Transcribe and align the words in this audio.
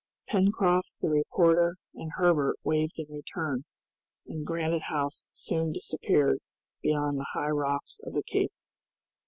Pencroft, 0.29 0.95
the 0.99 1.11
reporter 1.11 1.75
and 1.93 2.11
Herbert 2.15 2.55
waved 2.63 2.97
in 2.97 3.05
return, 3.07 3.65
and 4.25 4.43
Granite 4.43 4.81
House 4.89 5.29
soon 5.31 5.71
disappeared 5.71 6.39
behind 6.81 7.19
the 7.19 7.27
high 7.35 7.51
rocks 7.51 8.01
of 8.03 8.13
the 8.13 8.23
Cape. 8.23 8.51